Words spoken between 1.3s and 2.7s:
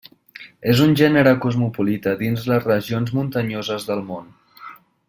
cosmopolita dins les